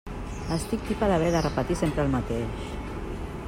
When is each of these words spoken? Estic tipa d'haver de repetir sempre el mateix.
Estic 0.55 0.87
tipa 0.87 1.09
d'haver 1.11 1.29
de 1.35 1.43
repetir 1.47 1.79
sempre 1.83 2.07
el 2.07 2.11
mateix. 2.17 2.67